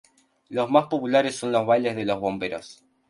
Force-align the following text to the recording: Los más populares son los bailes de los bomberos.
Los 0.49 0.67
más 0.71 0.87
populares 0.87 1.35
son 1.35 1.51
los 1.51 1.67
bailes 1.67 1.95
de 1.95 2.05
los 2.05 2.19
bomberos. 2.19 2.83